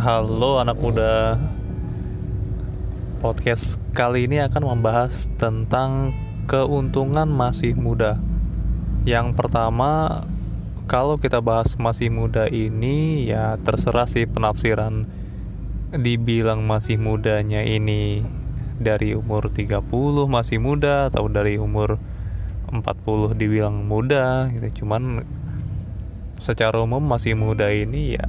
[0.00, 1.36] Halo anak muda.
[3.20, 6.16] Podcast kali ini akan membahas tentang
[6.48, 8.16] keuntungan masih muda.
[9.04, 10.24] Yang pertama
[10.88, 15.04] Kalau kita bahas masih muda ini Ya terserah sih penafsiran
[15.92, 18.24] Dibilang masih mudanya ini
[18.80, 19.84] Dari umur 30
[20.32, 22.00] masih muda Atau dari umur
[22.72, 24.80] 40 dibilang muda gitu.
[24.80, 25.28] Cuman
[26.40, 28.24] secara umum masih muda ini ya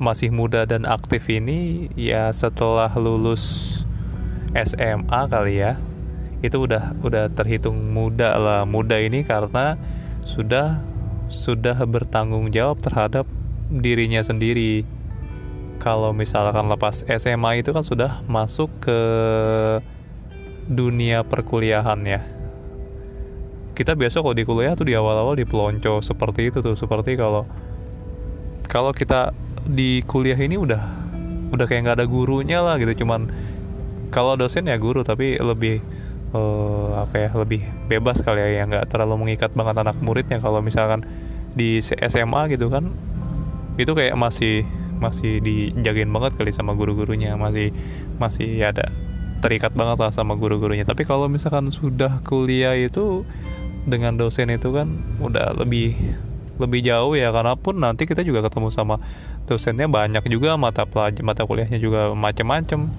[0.00, 3.84] masih muda dan aktif ini ya setelah lulus
[4.56, 5.76] SMA kali ya
[6.40, 9.76] itu udah udah terhitung muda lah muda ini karena
[10.24, 10.80] sudah
[11.30, 13.28] sudah bertanggung jawab terhadap
[13.70, 14.82] dirinya sendiri.
[15.80, 19.00] Kalau misalkan lepas SMA itu kan sudah masuk ke
[20.68, 22.20] dunia perkuliahan ya.
[23.72, 27.48] Kita biasa kalau di kuliah tuh di awal-awal dipelonco seperti itu tuh seperti kalau
[28.68, 29.32] kalau kita
[29.66, 30.82] di kuliah ini udah
[31.50, 33.04] udah kayak nggak ada gurunya lah gitu.
[33.04, 33.30] Cuman
[34.14, 35.82] kalau dosen ya guru tapi lebih
[36.34, 38.64] uh, apa ya lebih bebas kali ya.
[38.64, 40.38] Yang nggak terlalu mengikat banget anak muridnya.
[40.38, 41.04] Kalau misalkan
[41.54, 42.90] di SMA gitu kan
[43.76, 44.62] itu kayak masih
[45.00, 47.34] masih dijagain banget kali sama guru-gurunya.
[47.34, 47.74] Masih
[48.20, 48.88] masih ada
[49.40, 50.84] terikat banget lah sama guru-gurunya.
[50.84, 53.24] Tapi kalau misalkan sudah kuliah itu
[53.88, 54.92] dengan dosen itu kan
[55.24, 55.96] udah lebih
[56.60, 59.00] lebih jauh ya karena pun nanti kita juga ketemu sama
[59.48, 62.92] dosennya banyak juga mata pelajaran mata kuliahnya juga macam-macam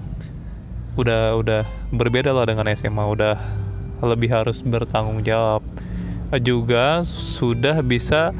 [0.92, 3.36] udah udah berbeda lah dengan SMA udah
[4.02, 5.62] lebih harus bertanggung jawab.
[6.42, 8.32] Juga sudah bisa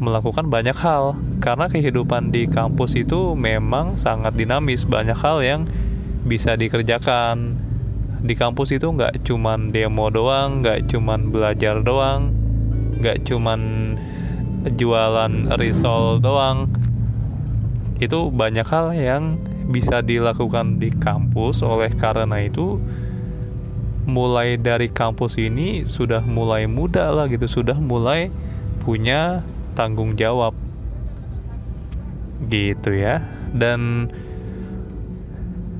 [0.00, 4.88] melakukan banyak hal karena kehidupan di kampus itu memang sangat dinamis.
[4.88, 5.60] Banyak hal yang
[6.24, 7.58] bisa dikerjakan.
[8.20, 12.36] Di kampus itu nggak cuman demo doang nggak cuman belajar doang
[13.00, 13.60] nggak cuman
[14.64, 16.68] jualan risol doang.
[18.00, 19.36] Itu banyak hal yang
[19.68, 21.60] bisa dilakukan di kampus.
[21.64, 22.80] Oleh karena itu
[24.08, 27.46] mulai dari kampus ini sudah mulai muda lah gitu.
[27.48, 28.32] Sudah mulai
[28.84, 29.44] punya
[29.76, 30.56] tanggung jawab.
[32.48, 33.20] Gitu ya.
[33.52, 34.08] Dan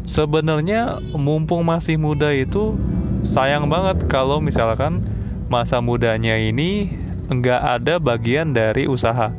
[0.04, 2.76] sebenarnya mumpung masih muda itu
[3.22, 5.04] sayang banget kalau misalkan
[5.50, 6.99] masa mudanya ini
[7.30, 9.30] nggak ada bagian dari usaha.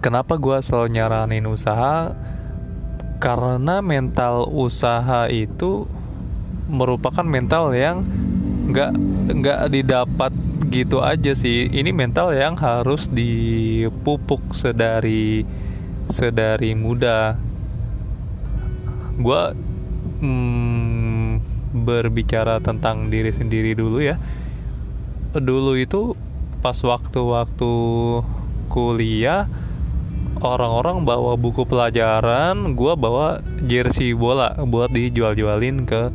[0.00, 2.16] Kenapa gue selalu nyaranin usaha?
[3.20, 5.84] Karena mental usaha itu
[6.72, 8.02] merupakan mental yang
[8.72, 8.92] nggak
[9.36, 10.32] nggak didapat
[10.72, 11.68] gitu aja sih.
[11.68, 15.44] Ini mental yang harus dipupuk sedari
[16.08, 17.36] sedari muda.
[19.20, 19.42] Gue
[20.24, 21.40] hmm,
[21.76, 24.16] berbicara tentang diri sendiri dulu ya
[25.40, 26.14] dulu itu
[26.60, 27.72] pas waktu-waktu
[28.68, 29.46] kuliah
[30.40, 36.12] orang-orang bawa buku pelajaran, gue bawa jersey bola buat dijual-jualin ke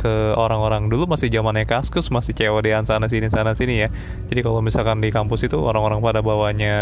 [0.00, 3.88] ke orang-orang dulu masih zamannya kaskus masih COD-an sana sini sana sini ya.
[4.32, 6.76] Jadi kalau misalkan di kampus itu orang-orang pada bawanya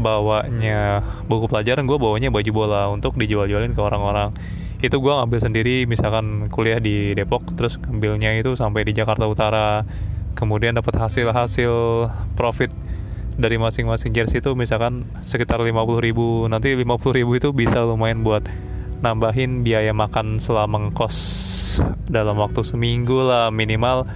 [0.00, 4.32] bawanya buku pelajaran, gue bawanya baju bola untuk dijual-jualin ke orang-orang.
[4.80, 9.84] Itu gue ngambil sendiri misalkan kuliah di Depok terus ngambilnya itu sampai di Jakarta Utara
[10.34, 11.72] kemudian dapat hasil-hasil
[12.34, 12.70] profit
[13.34, 16.46] dari masing-masing jersey itu misalkan sekitar 50 ribu.
[16.46, 18.46] Nanti 50 ribu itu bisa lumayan buat
[19.02, 21.16] nambahin biaya makan selama ngekos
[22.06, 24.06] dalam waktu seminggu lah minimal.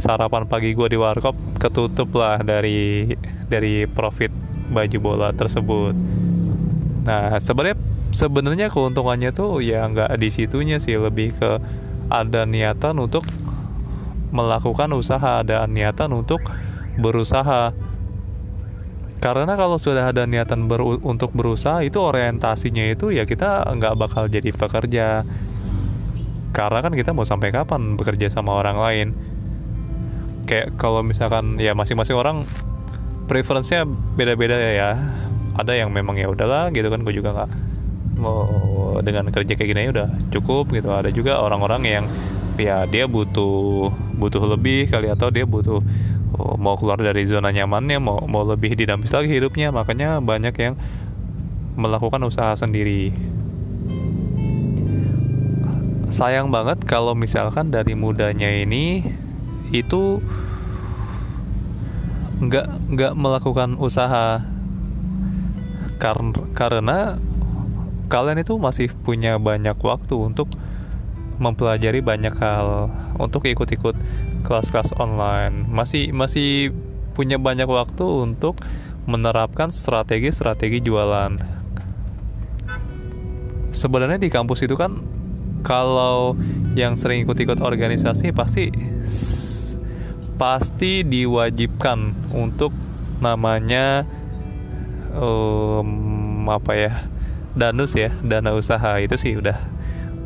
[0.00, 3.12] Sarapan pagi gue di warkop ketutup lah dari
[3.52, 4.32] dari profit
[4.72, 5.92] baju bola tersebut.
[7.04, 7.76] Nah sebenarnya
[8.16, 10.96] sebenarnya keuntungannya tuh ya nggak di situnya sih.
[10.96, 11.50] Lebih ke
[12.08, 13.28] ada niatan untuk
[14.32, 16.40] melakukan usaha, ada niatan untuk
[16.98, 17.70] berusaha.
[19.22, 24.26] Karena kalau sudah ada niatan ber untuk berusaha itu orientasinya itu ya kita nggak bakal
[24.26, 25.22] jadi pekerja.
[26.50, 29.08] Karena kan kita mau sampai kapan bekerja sama orang lain.
[30.50, 32.42] Kayak kalau misalkan ya masing-masing orang
[33.30, 33.86] preferensinya
[34.18, 34.98] beda-beda ya.
[35.54, 37.50] Ada yang memang ya udahlah gitu kan gue juga nggak
[38.18, 40.90] mau dengan kerja kayak gini ya udah cukup gitu.
[40.90, 42.04] Ada juga orang-orang yang
[42.62, 45.82] ya dia butuh butuh lebih kali atau dia butuh
[46.38, 49.74] oh, mau keluar dari zona nyamannya mau mau lebih dinamis lagi hidupnya.
[49.74, 50.74] Makanya banyak yang
[51.74, 53.10] melakukan usaha sendiri.
[56.12, 59.00] Sayang banget kalau misalkan dari mudanya ini
[59.72, 60.20] itu
[62.38, 64.44] nggak nggak melakukan usaha.
[65.96, 66.98] Karena karena
[68.12, 70.52] kalian itu masih punya banyak waktu untuk
[71.42, 72.86] mempelajari banyak hal
[73.18, 73.98] untuk ikut-ikut
[74.46, 76.70] kelas-kelas online masih masih
[77.18, 78.62] punya banyak waktu untuk
[79.04, 81.34] menerapkan strategi-strategi jualan.
[83.74, 85.02] Sebenarnya di kampus itu kan
[85.66, 86.38] kalau
[86.78, 88.70] yang sering ikut-ikut organisasi pasti
[90.38, 92.74] pasti diwajibkan untuk
[93.22, 94.02] namanya
[95.14, 96.92] um, apa ya
[97.54, 99.71] danus ya dana usaha itu sih udah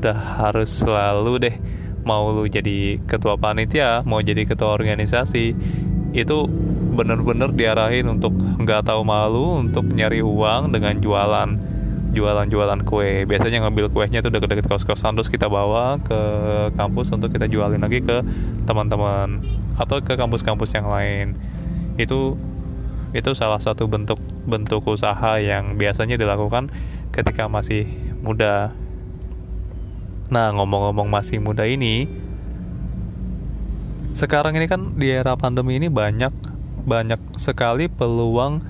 [0.06, 0.14] udah
[0.46, 1.56] harus selalu deh
[2.06, 5.58] mau lu jadi ketua panitia mau jadi ketua organisasi
[6.14, 6.36] itu
[6.94, 11.50] bener-bener diarahin untuk nggak tahu malu untuk nyari uang dengan jualan
[12.16, 13.28] jualan-jualan kue.
[13.28, 16.16] Biasanya ngambil kuenya tuh deket-deket kos-kosan terus kita bawa ke
[16.72, 18.24] kampus untuk kita jualin lagi ke
[18.64, 19.44] teman-teman
[19.76, 21.36] atau ke kampus-kampus yang lain.
[22.00, 22.40] Itu
[23.12, 24.16] itu salah satu bentuk
[24.48, 26.72] bentuk usaha yang biasanya dilakukan
[27.12, 27.84] ketika masih
[28.24, 28.72] muda
[30.26, 32.10] nah ngomong-ngomong masih muda ini
[34.16, 36.32] sekarang ini kan di era pandemi ini banyak
[36.86, 38.62] banyak sekali peluang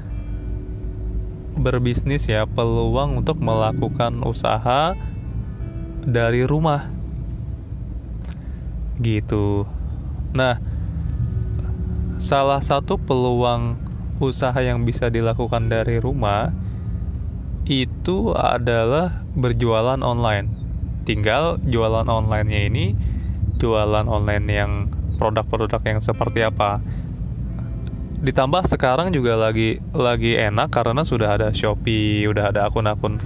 [1.56, 4.92] berbisnis ya, peluang untuk melakukan usaha
[6.04, 6.92] dari rumah.
[9.00, 9.64] Gitu.
[10.36, 10.60] Nah,
[12.20, 13.76] salah satu peluang
[14.20, 16.52] usaha yang bisa dilakukan dari rumah
[17.68, 20.55] itu adalah berjualan online.
[21.06, 22.98] Tinggal jualan online-nya ini
[23.62, 24.72] jualan online yang
[25.16, 26.82] produk-produk yang seperti apa
[28.16, 33.20] ditambah sekarang juga lagi lagi enak karena sudah ada Shopee, udah ada akun-akun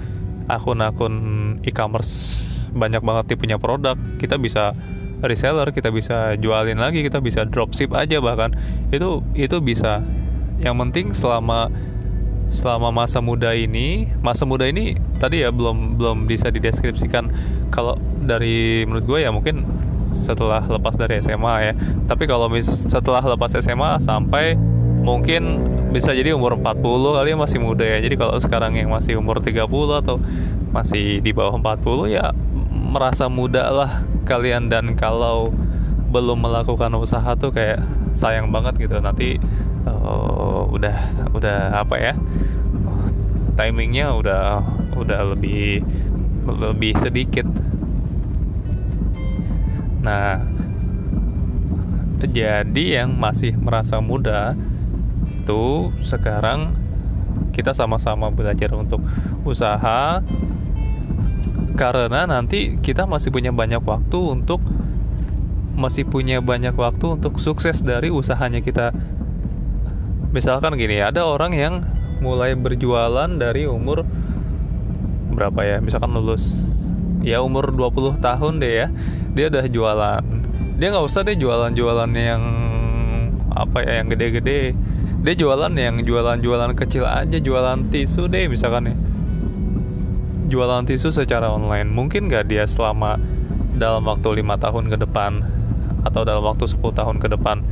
[0.50, 1.15] akun-akun
[1.62, 2.37] e-commerce
[2.75, 3.99] banyak banget tipenya produk.
[4.19, 4.75] Kita bisa
[5.23, 8.55] reseller, kita bisa jualin lagi, kita bisa dropship aja bahkan.
[8.91, 10.03] Itu itu bisa.
[10.61, 11.73] Yang penting selama
[12.50, 17.31] selama masa muda ini, masa muda ini tadi ya belum belum bisa dideskripsikan.
[17.70, 17.94] Kalau
[18.26, 19.62] dari menurut gue ya mungkin
[20.12, 21.73] setelah lepas dari SMA ya.
[22.11, 24.58] Tapi kalau mis setelah lepas SMA sampai
[25.00, 25.62] mungkin
[25.94, 26.82] bisa jadi umur 40
[27.17, 27.99] kali masih muda ya.
[28.02, 29.64] Jadi kalau sekarang yang masih umur 30
[30.02, 30.19] atau
[30.75, 32.35] masih di bawah 40 ya
[32.70, 33.91] merasa muda lah
[34.26, 34.67] kalian.
[34.67, 35.55] Dan kalau
[36.11, 37.81] belum melakukan usaha tuh kayak
[38.11, 38.99] sayang banget gitu.
[38.99, 39.39] Nanti
[39.87, 40.97] uh, udah
[41.33, 42.12] udah apa ya
[43.55, 44.62] timingnya udah
[44.99, 45.81] udah lebih
[46.47, 47.47] lebih sedikit.
[50.03, 50.43] Nah
[52.21, 54.53] jadi yang masih merasa muda
[55.41, 56.77] itu sekarang
[57.51, 59.01] kita sama-sama belajar untuk
[59.43, 60.21] usaha
[61.81, 64.61] karena nanti kita masih punya banyak waktu untuk
[65.75, 68.90] masih punya banyak waktu untuk sukses dari usahanya kita.
[70.31, 71.75] Misalkan gini ada orang yang
[72.22, 74.06] mulai berjualan dari umur
[75.34, 75.76] berapa ya?
[75.82, 76.46] Misalkan lulus
[77.20, 78.87] ya umur 20 tahun deh ya.
[79.34, 80.25] Dia udah jualan.
[80.81, 82.43] Dia nggak usah deh jualan-jualan yang
[83.52, 84.73] apa ya yang gede-gede.
[85.20, 88.96] Dia jualan yang jualan-jualan kecil aja jualan tisu deh misalkan ya.
[90.50, 91.93] Jualan tisu secara online.
[91.93, 93.20] Mungkin gak dia selama
[93.76, 95.60] dalam waktu lima tahun ke depan
[96.05, 97.62] atau dalam waktu 10 tahun ke depan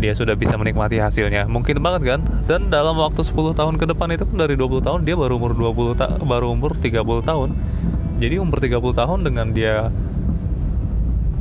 [0.00, 1.44] dia sudah bisa menikmati hasilnya.
[1.44, 2.20] Mungkin banget kan?
[2.48, 5.52] Dan dalam waktu 10 tahun ke depan itu kan dari 20 tahun dia baru umur
[5.52, 7.48] 20 ta baru umur 30 tahun.
[8.16, 9.92] Jadi umur 30 tahun dengan dia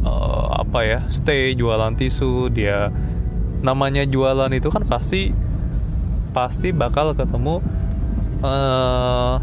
[0.04, 2.92] uh, apa ya stay jualan tisu dia
[3.59, 5.36] namanya jualan itu kan pasti
[6.31, 7.64] pasti bakal ketemu
[8.44, 9.40] uh,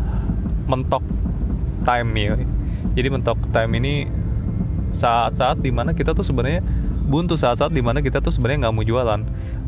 [0.68, 1.04] mentok
[1.88, 2.34] time ya.
[2.96, 3.94] Jadi mentok time ini
[4.96, 6.64] saat-saat di mana kita tuh sebenarnya
[7.06, 9.20] buntu saat-saat di mana kita tuh sebenarnya nggak mau jualan.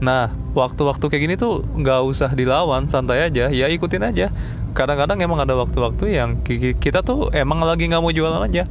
[0.02, 4.34] Nah waktu-waktu kayak gini tuh nggak usah dilawan santai aja ya ikutin aja.
[4.74, 6.42] Kadang-kadang emang ada waktu-waktu yang
[6.82, 8.66] kita tuh emang lagi nggak mau jualan aja.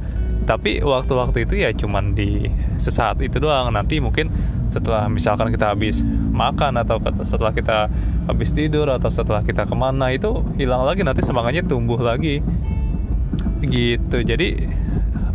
[0.48, 2.48] Tapi waktu-waktu itu ya cuman di
[2.80, 3.68] sesaat itu doang.
[3.68, 4.32] Nanti mungkin
[4.68, 6.00] setelah misalkan kita habis
[6.32, 7.88] makan atau setelah kita
[8.24, 12.40] habis tidur atau setelah kita ke mana itu hilang lagi nanti semangatnya tumbuh lagi.
[13.60, 14.24] Gitu.
[14.24, 14.48] Jadi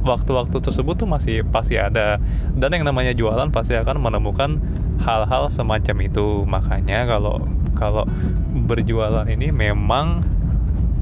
[0.03, 2.19] waktu-waktu tersebut tuh masih pasti ada.
[2.53, 4.59] Dan yang namanya jualan pasti akan menemukan
[5.01, 6.43] hal-hal semacam itu.
[6.45, 7.43] Makanya kalau
[7.73, 8.05] kalau
[8.67, 10.21] berjualan ini memang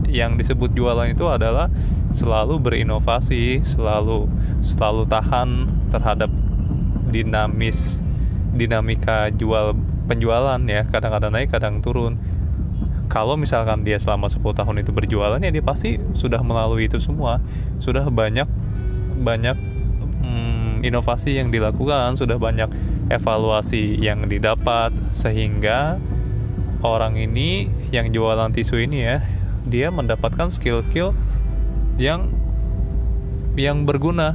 [0.08, 1.68] yang disebut jualan itu adalah
[2.12, 4.28] selalu berinovasi, selalu
[4.64, 6.32] selalu tahan terhadap
[7.12, 8.00] dinamis
[8.52, 9.76] dinamika jual
[10.08, 12.20] penjualan ya, kadang-kadang naik, kadang turun.
[13.12, 17.44] Kalau misalkan dia selama 10 tahun itu berjualan ya dia pasti sudah melalui itu semua,
[17.80, 18.48] sudah banyak
[19.22, 19.56] banyak
[20.26, 22.68] hmm, inovasi yang dilakukan, sudah banyak
[23.14, 26.02] evaluasi yang didapat sehingga
[26.82, 29.18] orang ini yang jualan tisu ini ya
[29.68, 31.14] dia mendapatkan skill-skill
[32.02, 32.34] yang
[33.54, 34.34] yang berguna.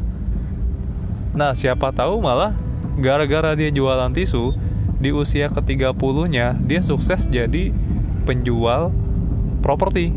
[1.36, 2.54] Nah, siapa tahu malah
[2.96, 4.56] gara-gara dia jualan tisu
[4.96, 7.68] di usia ke-30-nya dia sukses jadi
[8.24, 8.88] penjual
[9.60, 10.12] properti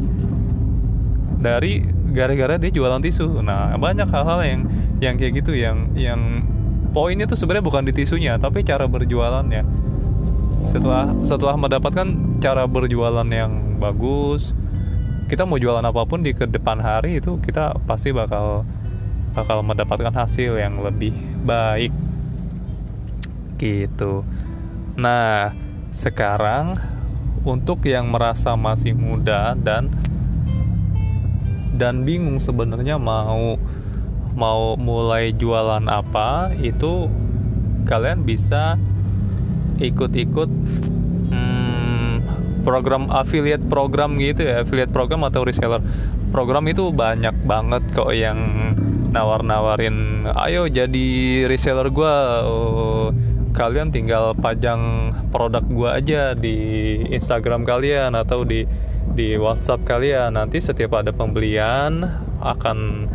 [1.39, 1.81] dari
[2.12, 3.39] gara-gara dia jualan tisu.
[3.41, 4.62] Nah banyak hal-hal yang
[5.00, 6.43] yang kayak gitu yang yang
[6.91, 9.63] poinnya tuh sebenarnya bukan di tisunya tapi cara berjualannya.
[10.67, 12.08] Setelah setelah mendapatkan
[12.43, 14.51] cara berjualan yang bagus
[15.29, 18.65] kita mau jualan apa pun di ke depan hari itu kita pasti bakal
[19.38, 21.13] bakal mendapatkan hasil yang lebih
[21.46, 21.93] baik.
[23.62, 24.25] Gitu.
[24.98, 25.53] Nah
[25.93, 26.81] sekarang
[27.46, 29.93] untuk yang merasa masih muda dan
[31.80, 33.56] dan bingung sebenarnya mau
[34.36, 37.08] mau mulai jualan apa itu
[37.88, 38.76] kalian bisa
[39.80, 40.52] ikut-ikut
[42.62, 45.82] program affiliate program gitu ya affiliate program atau reseller.
[46.30, 48.38] Program itu banyak banget kok yang
[49.10, 51.08] nawar-nawarin ayo jadi
[51.50, 53.10] reseller gue oh,
[53.51, 56.58] kalian tinggal pajang produk gue aja di
[57.10, 58.65] Instagram kalian atau di
[59.10, 62.06] di WhatsApp kalian nanti setiap ada pembelian
[62.39, 63.10] akan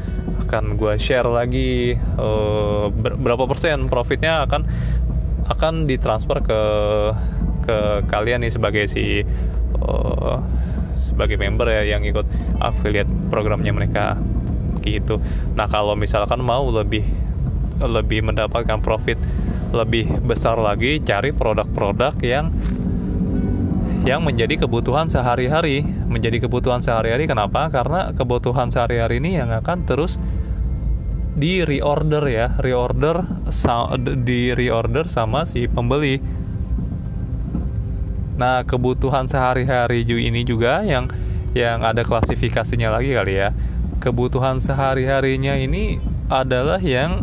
[0.45, 4.67] akan gue share lagi uh, berapa persen profitnya akan
[5.49, 6.61] akan ditransfer ke
[7.65, 7.77] ke
[8.11, 9.25] kalian nih sebagai si
[9.81, 10.37] uh,
[10.99, 12.25] sebagai member ya yang ikut
[12.61, 14.21] affiliate programnya mereka
[14.85, 15.17] gitu.
[15.57, 17.05] Nah kalau misalkan mau lebih
[17.81, 19.17] lebih mendapatkan profit
[19.75, 22.55] lebih besar lagi, cari produk-produk yang
[24.07, 25.83] yang menjadi kebutuhan sehari-hari.
[26.07, 27.67] Menjadi kebutuhan sehari-hari kenapa?
[27.75, 30.17] Karena kebutuhan sehari-hari ini yang akan terus
[31.35, 33.27] di reorder ya, reorder
[34.23, 36.23] di reorder sama si pembeli
[38.35, 41.07] Nah, kebutuhan sehari-hari ini juga yang
[41.55, 43.55] yang ada klasifikasinya lagi kali ya.
[44.03, 47.23] Kebutuhan sehari-harinya ini adalah yang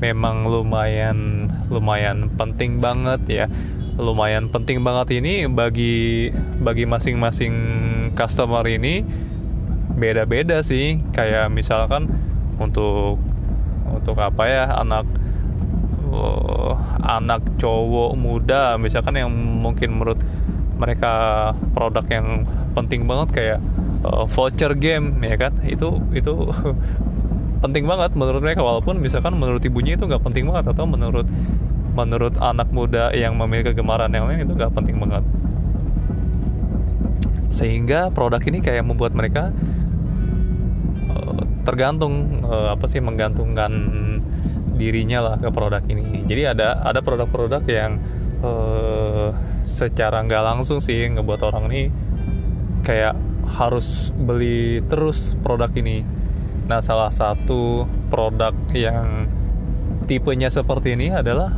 [0.00, 3.46] memang lumayan lumayan penting banget ya.
[3.94, 6.30] Lumayan penting banget ini bagi
[6.62, 7.54] bagi masing-masing
[8.18, 9.06] customer ini
[9.94, 10.98] beda-beda sih.
[11.14, 12.10] Kayak misalkan
[12.58, 13.22] untuk
[13.94, 15.06] untuk apa ya anak
[16.10, 16.74] uh,
[17.04, 20.18] anak cowok muda misalkan yang mungkin menurut
[20.74, 22.42] mereka produk yang
[22.74, 23.60] penting banget kayak
[24.02, 26.50] uh, voucher game ya kan itu itu
[27.64, 31.24] penting banget menurut mereka walaupun misalkan menurut ibunya itu nggak penting banget atau menurut
[31.96, 35.24] menurut anak muda yang memiliki kegemaran yang lain itu nggak penting banget.
[37.48, 39.48] Sehingga produk ini kayak membuat mereka
[41.08, 43.72] uh, tergantung uh, apa sih menggantungkan
[44.76, 46.26] dirinya lah ke produk ini.
[46.28, 47.96] Jadi ada ada produk-produk yang
[48.44, 49.32] uh,
[49.64, 51.82] secara nggak langsung sih ngebuat orang ini
[52.84, 53.16] kayak
[53.48, 56.02] harus beli terus produk ini
[56.64, 59.28] nah salah satu produk yang
[60.08, 61.52] tipenya seperti ini adalah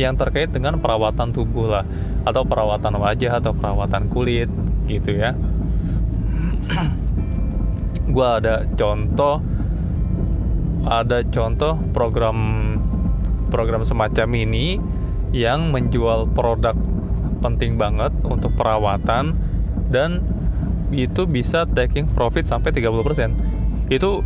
[0.00, 1.84] yang terkait dengan perawatan tubuh lah
[2.24, 4.48] atau perawatan wajah atau perawatan kulit
[4.88, 5.36] gitu ya
[8.14, 9.44] gue ada contoh
[10.88, 12.38] ada contoh program
[13.52, 14.80] program semacam ini
[15.36, 16.76] yang menjual produk
[17.44, 19.36] penting banget untuk perawatan
[19.92, 20.24] dan
[20.92, 23.51] itu bisa taking profit sampai 30%.
[23.88, 24.22] Itu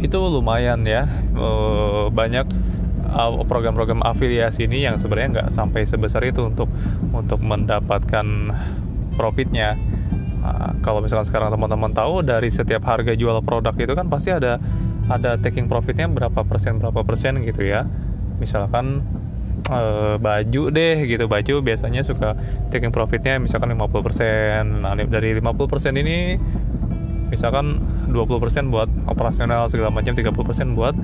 [0.00, 1.06] itu lumayan ya.
[1.32, 2.46] Eh, banyak
[3.14, 6.68] uh, program-program afiliasi ini yang sebenarnya nggak sampai sebesar itu untuk
[7.14, 8.26] untuk mendapatkan
[9.14, 9.78] profitnya.
[10.44, 14.60] Nah, kalau misalkan sekarang teman-teman tahu dari setiap harga jual produk itu kan pasti ada
[15.08, 17.84] ada taking profitnya berapa persen berapa persen gitu ya
[18.40, 19.04] misalkan
[19.68, 19.80] e,
[20.16, 22.36] baju deh gitu baju biasanya suka
[22.72, 26.40] taking profitnya misalkan 50% nah dari 50% ini
[27.34, 27.82] misalkan
[28.14, 30.94] 20% buat operasional segala macam 30% buat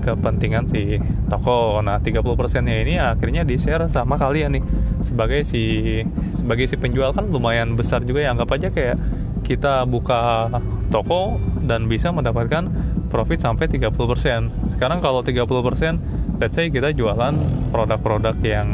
[0.00, 1.80] kepentingan si toko.
[1.80, 2.20] Nah 30%
[2.64, 4.64] nya ini akhirnya di share sama kalian nih.
[5.00, 6.00] Sebagai si
[6.32, 8.32] sebagai si penjual kan lumayan besar juga ya.
[8.32, 8.96] Anggap aja kayak
[9.44, 10.52] kita buka
[10.92, 12.68] toko dan bisa mendapatkan
[13.08, 14.72] profit sampai 30%.
[14.72, 15.98] Sekarang kalau 30%,
[16.38, 17.34] let's say kita jualan
[17.74, 18.68] produk-produk yang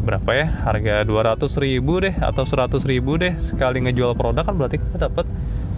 [0.00, 0.46] berapa ya?
[0.66, 3.36] Harga 200 ribu deh atau 100 ribu deh.
[3.36, 5.28] Sekali ngejual produk kan berarti kita dapat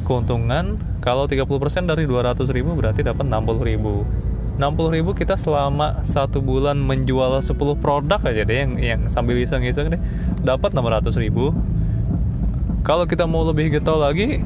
[0.06, 0.78] keuntungan.
[1.02, 4.06] Kalau 30% dari 200 ribu berarti dapat 60 ribu.
[4.60, 9.96] 60 ribu kita selama satu bulan menjual 10 produk aja deh yang yang sambil iseng-iseng
[9.96, 10.00] deh
[10.44, 11.50] dapat 600 ribu.
[12.86, 14.42] Kalau kita mau lebih getol lagi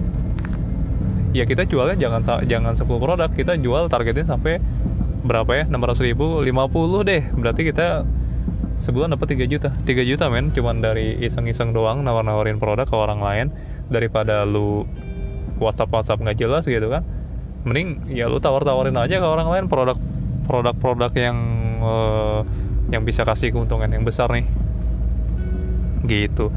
[1.36, 4.62] ya kita jualnya jangan jangan 10 produk kita jual targetnya sampai
[5.26, 5.64] berapa ya?
[5.68, 7.22] 600 ribu 50 deh.
[7.34, 8.06] Berarti kita
[8.80, 9.68] sebulan dapat 3 juta.
[9.72, 10.52] 3 juta men.
[10.52, 13.46] Cuman dari iseng-iseng doang nawar-nawarin produk ke orang lain
[13.88, 14.84] daripada lu
[15.56, 17.02] WhatsApp WhatsApp nggak jelas gitu kan.
[17.66, 19.98] Mending ya lu tawar-tawarin aja ke orang lain produk
[20.46, 21.38] produk-produk yang
[21.82, 22.40] uh,
[22.94, 24.46] yang bisa kasih keuntungan yang besar nih.
[26.06, 26.52] Gitu.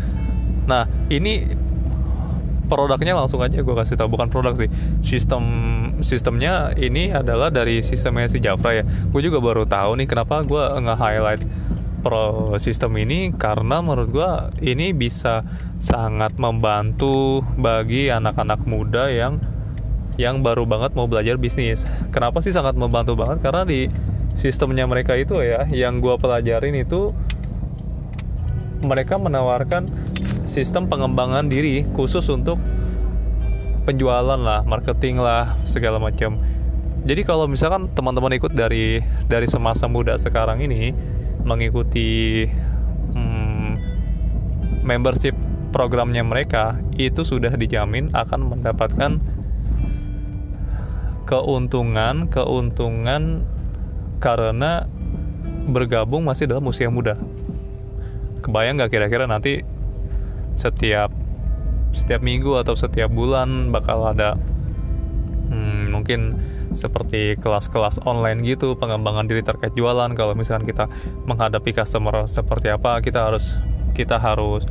[0.70, 1.50] Nah ini
[2.70, 4.70] produknya langsung aja gue kasih tahu bukan produk sih.
[5.02, 5.44] Sistem
[6.06, 8.84] sistemnya ini adalah dari sistemnya si Jafra ya.
[9.10, 11.42] Gue juga baru tahu nih kenapa gue nge-highlight
[12.00, 14.32] pro sistem ini karena menurut gue
[14.64, 15.44] ini bisa
[15.80, 19.40] sangat membantu bagi anak-anak muda yang
[20.20, 23.88] yang baru banget mau belajar bisnis kenapa sih sangat membantu banget karena di
[24.36, 27.12] sistemnya mereka itu ya yang gue pelajarin itu
[28.84, 29.92] mereka menawarkan
[30.48, 32.58] sistem pengembangan diri khusus untuk
[33.84, 36.38] penjualan lah, marketing lah, segala macam.
[37.08, 40.92] Jadi kalau misalkan teman-teman ikut dari dari semasa muda sekarang ini
[41.44, 42.46] mengikuti
[43.16, 43.72] hmm,
[44.84, 45.36] membership
[45.70, 49.22] programnya mereka itu sudah dijamin akan mendapatkan
[51.30, 53.46] keuntungan keuntungan
[54.18, 54.90] karena
[55.70, 57.14] bergabung masih dalam usia muda.
[58.42, 59.62] Kebayang nggak kira-kira nanti
[60.58, 61.14] setiap
[61.94, 64.38] setiap minggu atau setiap bulan bakal ada
[65.50, 66.38] hmm, mungkin
[66.74, 70.86] seperti kelas-kelas online gitu pengembangan diri terkait jualan kalau misalkan kita
[71.26, 73.58] menghadapi customer seperti apa kita harus
[73.98, 74.66] kita harus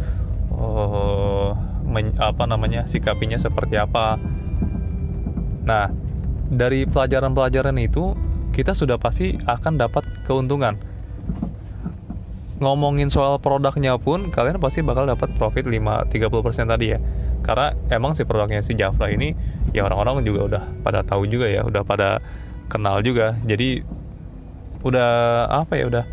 [0.54, 1.52] uh,
[1.84, 4.16] men, apa namanya sikapinya seperti apa
[5.66, 5.90] nah
[6.48, 8.14] dari pelajaran-pelajaran itu
[8.54, 10.78] kita sudah pasti akan dapat keuntungan
[12.58, 16.98] ngomongin soal produknya pun kalian pasti bakal dapat profit 5 30% tadi ya.
[17.44, 19.32] Karena emang si produknya si Jafra ini
[19.72, 22.18] ya orang-orang juga udah pada tahu juga ya, udah pada
[22.68, 23.36] kenal juga.
[23.46, 23.82] Jadi
[24.84, 25.10] udah
[25.50, 26.04] apa ya udah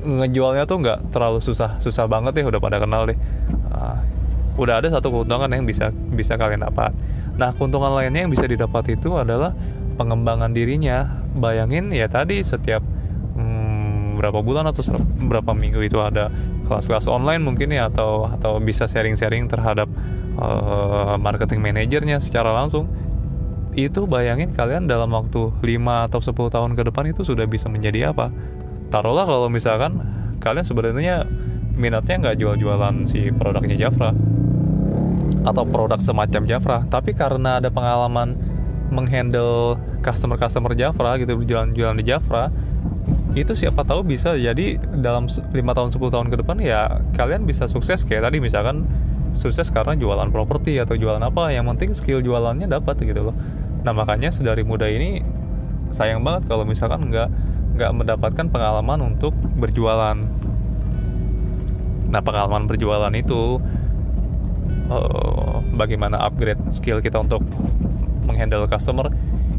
[0.00, 3.18] ngejualnya tuh nggak terlalu susah susah banget ya udah pada kenal deh.
[3.72, 3.98] Uh,
[4.60, 6.94] udah ada satu keuntungan yang bisa bisa kalian dapat.
[7.36, 9.56] Nah keuntungan lainnya yang bisa didapat itu adalah
[9.96, 11.20] pengembangan dirinya.
[11.30, 12.82] Bayangin ya tadi setiap
[14.20, 14.84] berapa bulan atau
[15.24, 16.28] berapa minggu itu ada
[16.68, 19.88] kelas-kelas online mungkin ya atau atau bisa sharing-sharing terhadap
[20.38, 22.86] uh, marketing manajernya secara langsung
[23.74, 28.10] itu bayangin kalian dalam waktu 5 atau 10 tahun ke depan itu sudah bisa menjadi
[28.10, 28.34] apa?
[28.90, 30.02] Taruhlah kalau misalkan
[30.42, 31.26] kalian sebenarnya
[31.78, 34.10] minatnya nggak jual-jualan si produknya Jafra
[35.46, 38.36] atau produk semacam Jafra tapi karena ada pengalaman
[38.90, 42.50] menghandle customer-customer Jafra gitu jualan-jualan di Jafra
[43.38, 44.34] itu siapa tahu bisa.
[44.34, 48.86] Jadi dalam lima tahun 10 tahun ke depan ya kalian bisa sukses kayak tadi misalkan
[49.34, 53.36] sukses karena jualan properti atau jualan apa yang penting skill jualannya dapat gitu loh.
[53.86, 55.22] Nah makanya sedari muda ini
[55.90, 57.28] sayang banget kalau misalkan nggak
[57.78, 60.18] nggak mendapatkan pengalaman untuk berjualan.
[62.10, 63.62] Nah pengalaman berjualan itu
[64.90, 67.40] uh, bagaimana upgrade skill kita untuk
[68.26, 69.08] menghandle customer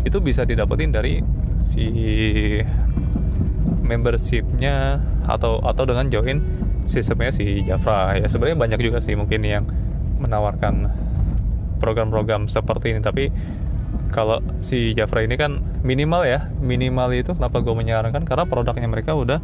[0.04, 1.24] itu bisa didapetin dari
[1.66, 1.88] si
[3.86, 6.42] membershipnya atau atau dengan join
[6.92, 9.64] sistemnya si Jafra ya sebenarnya banyak juga sih mungkin yang
[10.20, 10.92] menawarkan
[11.82, 13.02] program-program seperti ini.
[13.02, 13.26] Tapi
[14.14, 18.28] kalau si Jafra ini kan minimal ya minimal itu kenapa gue menyarankan?
[18.28, 19.42] Karena produknya mereka udah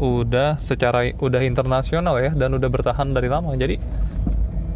[0.00, 3.52] udah secara udah internasional ya dan udah bertahan dari lama.
[3.52, 3.76] Jadi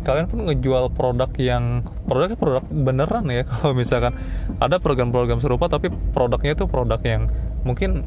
[0.04, 3.42] kalian pun ngejual produk yang produknya produk beneran ya.
[3.50, 4.12] Kalau misalkan
[4.60, 7.32] ada program-program serupa tapi produknya itu produk yang
[7.64, 8.04] mungkin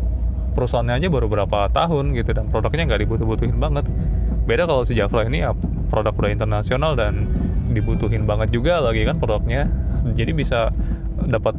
[0.58, 3.86] perusahaannya aja baru berapa tahun gitu dan produknya nggak dibutuh-butuhin banget.
[4.50, 5.54] Beda kalau si Jafra ini ya
[5.94, 7.30] produk udah internasional dan
[7.70, 9.70] dibutuhin banget juga lagi kan produknya.
[10.18, 10.74] Jadi bisa
[11.30, 11.54] dapat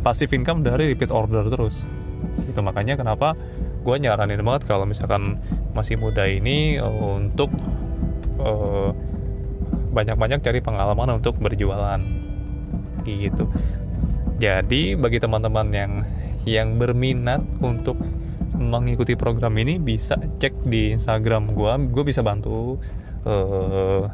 [0.00, 1.84] passive income dari repeat order terus.
[2.48, 3.36] Itu makanya kenapa
[3.84, 5.36] gue nyaranin banget kalau misalkan
[5.76, 6.80] masih muda ini
[7.20, 7.52] untuk
[8.40, 8.96] uh,
[9.92, 12.00] banyak-banyak cari pengalaman untuk berjualan.
[13.04, 13.44] Gitu.
[14.40, 15.92] Jadi bagi teman-teman yang
[16.48, 18.00] yang berminat untuk
[18.60, 22.76] mengikuti program ini bisa cek di Instagram gue gue bisa bantu
[23.24, 24.04] uh,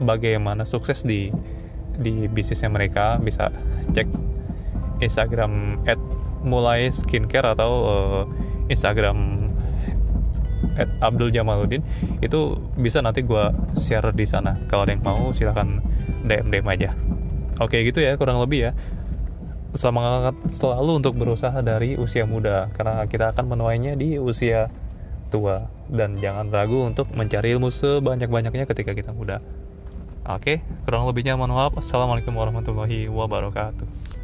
[0.00, 1.28] bagaimana sukses di
[2.00, 3.20] di bisnisnya mereka.
[3.20, 3.52] Bisa
[3.92, 4.08] cek
[5.04, 6.00] Instagram at
[6.42, 8.22] mulai skincare atau uh,
[8.72, 9.50] Instagram
[10.80, 11.84] at Abdul Jamaluddin.
[12.24, 14.56] Itu bisa nanti gue share di sana.
[14.72, 15.84] Kalau ada yang mau silahkan
[16.24, 16.90] DM DM aja.
[17.58, 18.72] Oke gitu ya kurang lebih ya
[19.76, 24.72] semangat selalu untuk berusaha dari usia muda karena kita akan menuainya di usia
[25.28, 29.40] tua dan jangan ragu untuk mencari ilmu sebanyak-banyaknya ketika kita muda.
[30.28, 31.72] Oke, kurang lebihnya mohon maaf.
[31.80, 34.17] Assalamualaikum warahmatullahi wabarakatuh.